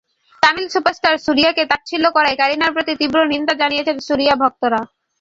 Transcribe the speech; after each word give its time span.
Tamil 0.43 0.67
superstar 0.73 1.15
সুরিয়াকে 1.25 1.63
তাচ্ছিল্য 1.71 2.05
করায় 2.15 2.39
কারিনার 2.41 2.73
প্রতি 2.75 2.93
তীব্র 2.99 3.17
নিন্দা 3.31 3.53
জানিয়েছেন 3.61 3.97
সুরিয়া 4.07 4.35
ভক্তরা। 4.41 4.81